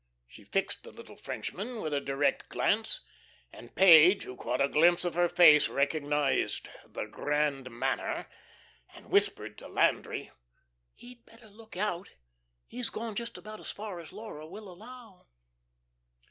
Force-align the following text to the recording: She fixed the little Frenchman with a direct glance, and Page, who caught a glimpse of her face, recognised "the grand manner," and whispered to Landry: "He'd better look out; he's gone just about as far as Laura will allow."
She 0.25 0.43
fixed 0.43 0.83
the 0.83 0.89
little 0.91 1.15
Frenchman 1.15 1.79
with 1.79 1.93
a 1.93 2.01
direct 2.01 2.49
glance, 2.49 3.01
and 3.53 3.75
Page, 3.75 4.23
who 4.23 4.35
caught 4.35 4.59
a 4.59 4.67
glimpse 4.67 5.05
of 5.05 5.13
her 5.13 5.29
face, 5.29 5.69
recognised 5.69 6.69
"the 6.87 7.05
grand 7.05 7.69
manner," 7.69 8.27
and 8.95 9.11
whispered 9.11 9.59
to 9.59 9.67
Landry: 9.67 10.31
"He'd 10.95 11.23
better 11.27 11.49
look 11.49 11.77
out; 11.77 12.09
he's 12.65 12.89
gone 12.89 13.13
just 13.13 13.37
about 13.37 13.59
as 13.59 13.69
far 13.69 13.99
as 13.99 14.11
Laura 14.11 14.47
will 14.47 14.69
allow." 14.71 15.27